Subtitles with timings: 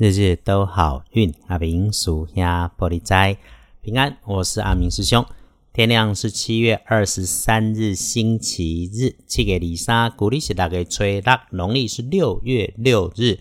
[0.00, 3.36] 日日都好运，阿明属下玻璃斋
[3.82, 4.16] 平安。
[4.24, 5.22] 我是阿明师兄。
[5.74, 9.14] 天亮是七月二十三日，星期日。
[9.26, 13.40] 七月二三，古历是大概吹六，农历是六月六日，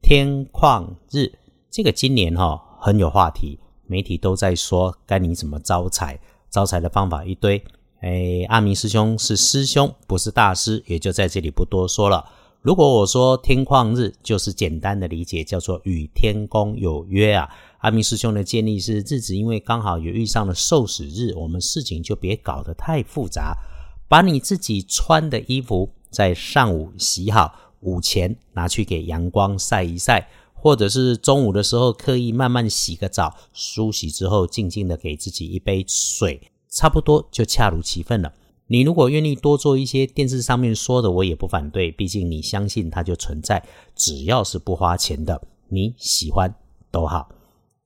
[0.00, 1.32] 天旷日。
[1.72, 7.60] 这个今年哈很有话题，媒体都在说该你怎么招财，招财的方法一堆。
[8.00, 12.24] 哎，阿明师兄是师兄，不是大师，也就在这里不多说了。
[12.66, 17.48] 如果我说天旷日，就是简单的理解叫做与天公有约啊。
[17.78, 23.56] 阿明师兄的建议是，日子因为刚好也遇上了受死日，我们事情就别搞得太复杂，
[24.08, 38.32] 把你自己穿的衣服在上午洗好，午前拿去给阳光晒一晒，或者是中午的时候刻意慢慢洗个澡，梳洗之后静静的给自己一杯水，差不多就恰如其分了。
[38.68, 41.92] 你如果愿意多做一些电视上面说的，我也不反对。
[41.92, 43.62] 毕竟你相信它就存在，
[43.94, 46.52] 只要是不花钱的，你喜欢
[46.90, 47.28] 都好。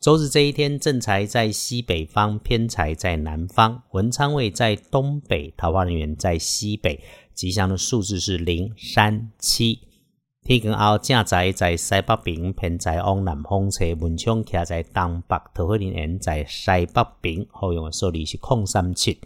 [0.00, 6.98] 周日这一天，正财在西北方，偏财在南方，文昌位在东北，桃花人员在西北。
[7.34, 9.80] 吉祥的数字是零、三、七。
[10.42, 17.46] 天光后，正财在西北边，偏财往南方车，文昌徛在东北，桃花人员在西北边。
[17.50, 19.18] 后用的数字是空三七。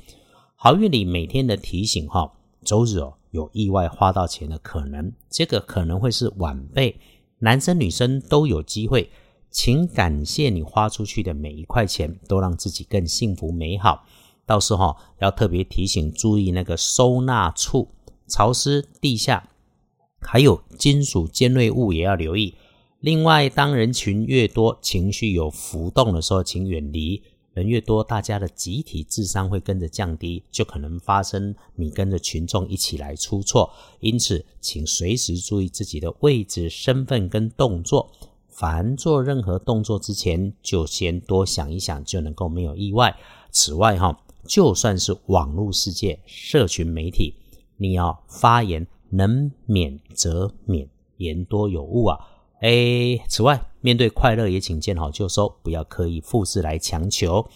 [0.64, 2.32] 好运里每天的提醒哈，
[2.64, 6.98] 周日哦有意外花到钱的可能，这个可能会是晚辈，
[7.40, 9.10] 男生女生都有机会，
[9.50, 14.06] 请感谢你花出去的每一块钱，都让自己更幸福美好。
[14.46, 17.88] 到时候要特别提醒注意那个收纳处
[18.26, 19.50] 潮湿地下，
[20.22, 22.54] 还有金属尖锐物也要留意。
[23.00, 27.22] 另外，当人群越多，情绪有浮动的时候，请远离。
[27.54, 33.72] 人越多，大家的集体智商会跟着降低，就可能发生你跟着群众一起来出错。
[34.00, 38.10] 因此，请随时注意自己的位置、身份跟动作。
[38.48, 43.16] 凡做任何动作之前，就先多想一想，就能够没有意外。
[43.50, 47.34] 此外，哈，就算是网络世界、社群媒体，
[47.76, 52.18] 你要发言能免则免，言多有误啊。
[52.64, 57.46] 哎，此外，面对快乐也请见好就收，不要刻意复制来强求。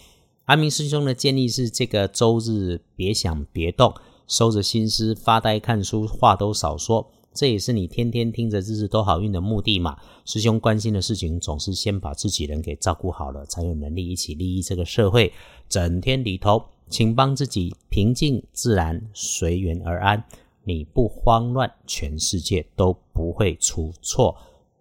[0.45, 3.91] 阿明师兄的建议是：这个周日别想别动，
[4.27, 7.09] 收着心思发呆看书，话都少说。
[7.33, 9.97] 这也是你天天听着日日都好运的目的嘛。
[10.25, 15.33] 师兄关心的事情，总是先把自己人给照顾好了，才有能力一起利益这个社会。
[15.67, 20.23] 整天里头，请帮自己平静自然，随缘而安。
[20.63, 24.37] 你不慌乱，全世界都不会出错。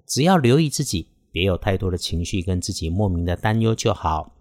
[0.09, 4.35] 只要留意自己，别有太多的情绪跟自己莫名的担忧就好。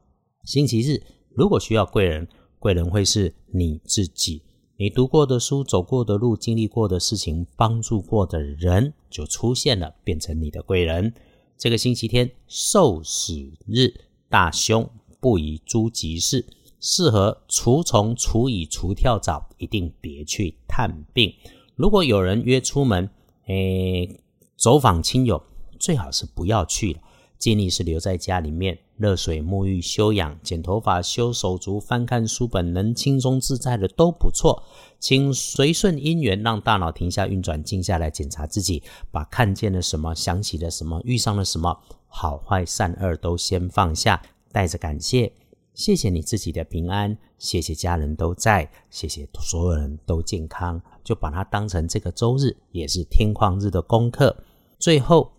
[0.45, 1.03] 星期日
[1.35, 2.25] 如果需要贵人，
[2.57, 4.41] 贵人会是你自己。
[4.77, 11.13] 你读过的书、走过的路、经历过的事情、帮助过的人就出现了，变成你的贵人。
[11.57, 13.33] 这个星期天受死
[13.65, 13.93] 日，
[14.29, 14.89] 大凶，
[15.19, 16.45] 不宜诸吉事，
[16.79, 21.33] 适合除虫、除蚁、除跳蚤，一定别去探病。
[21.75, 23.09] 如果有人约出门，
[23.47, 24.21] 诶，
[24.55, 25.43] 走访亲友。
[25.77, 26.99] 最好是不要去了，
[27.37, 34.63] 建议是留在家里面，热水沐浴休养，剪头发、修手足、翻看书本，能轻松自在的都不错。
[34.99, 44.19] 请随顺因缘，让大脑停下运转，静下来检查自己，把看见了什么、想起了什么、遇上了什么，好坏善恶都先放下，
[44.51, 45.31] 带着感谢，
[45.75, 54.35] 谢谢你自己的平安，谢谢家人都在，谢谢所有人都健康，就把它当成这个周日也是天旷日的功课。
[54.79, 55.36] 最后。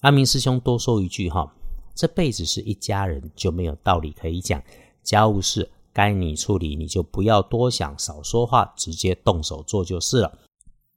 [0.00, 1.52] 阿明师兄多说一句哈，
[1.94, 4.62] 这辈子是一家人，就没有道理可以讲。
[5.02, 10.38] 家务事该你处理，你就不要多想，少说话，直接动手做就是了。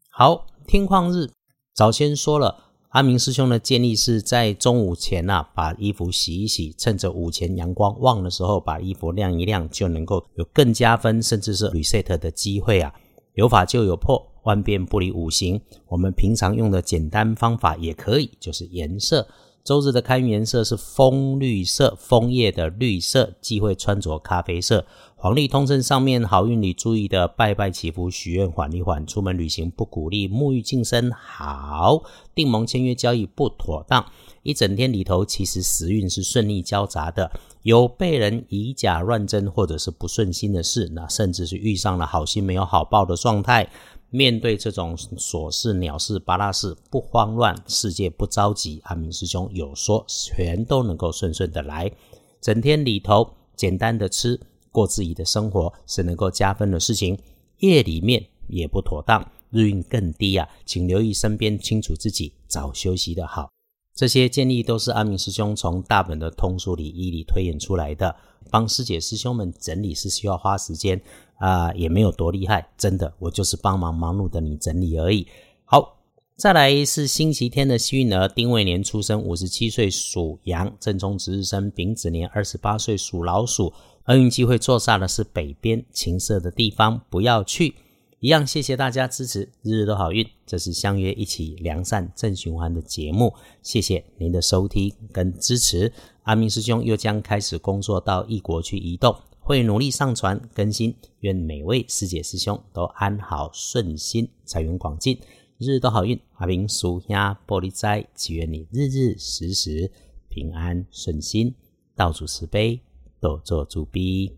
[0.10, 1.30] 好，天旷日
[1.74, 12.94] 早先说了，阿明师兄的建议是在中午前呐，把衣服洗一洗，趁着午前阳光旺的时候，把衣服晾一晾，就能够有更加分，甚至是 reset 的机会啊。
[13.34, 14.33] 有法就有破。
[14.44, 19.28] 万变不离五行，我们平常用的简单方法也可以，就是颜色。
[19.64, 24.86] 周日的开运颜色是枫绿色，枫叶的绿色，忌讳穿着咖啡色。
[25.16, 32.04] 黄历通胜上面好运里注意的，拜拜祈福许愿缓一缓，出门旅行不鼓励，沐浴净身好，
[32.36, 34.06] 订盟签约交易不妥当。
[34.42, 37.32] 一整天里头，其实时运是顺利交杂的，
[37.62, 43.70] 有被人以假乱真或者是不顺心的事，那甚至是遇上了好心没有好报的状态。
[44.16, 48.80] 面对这种琐事、鸟事、巴拉事，不慌乱，世界不着急。
[48.84, 51.92] 阿明师兄有说，全都能够顺顺的来。
[52.40, 54.40] 整天里头简单的吃，
[54.72, 57.18] 过自己的生活是能够加分的事情。
[57.58, 63.50] 夜里面也不妥当，日运更低啊，请留意身边，清楚自己，早休息的好。
[63.96, 68.16] 这些建议都是阿明师兄从大本的通俗理义里推演出来的，
[68.50, 71.00] 帮师姐师兄们整理是需要花时间
[71.38, 75.28] 啊，也没有多厉害，真的，我就是帮忙忙碌的你整理而已。
[75.64, 76.00] 好，
[76.36, 83.72] 再来是星期天的幸运儿，丁未年出生，五十七岁属羊，正中值日生丙子年，二十八岁属老鼠，
[84.08, 87.76] 厄运机会坐煞的是北边情色的地方，不要去。
[88.24, 90.26] 一样，谢谢大家支持，日日都好运。
[90.46, 95.92] 这是相约一起良善正循环的节目，谢谢您的收听跟支持。
[96.22, 100.96] 阿明师兄又将开始工作到异国去移动，会努力上传更新。
[101.20, 105.20] 愿每位师姐师兄都安好顺心，财源广进，
[105.58, 106.18] 日日都好运。
[106.36, 109.92] 阿明属下玻璃斋，祈愿你日日时时
[110.30, 111.54] 平安顺心，
[111.94, 112.80] 道主慈悲，
[113.20, 114.32] 多做主逼。